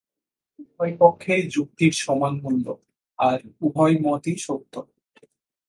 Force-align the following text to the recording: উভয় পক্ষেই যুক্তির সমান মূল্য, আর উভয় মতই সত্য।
উভয় 0.59 0.93
পক্ষেই 0.99 1.43
যুক্তির 1.47 1.93
সমান 1.97 2.33
মূল্য, 2.43 2.65
আর 3.19 3.37
উভয় 3.61 3.95
মতই 4.01 4.35
সত্য। 4.37 4.73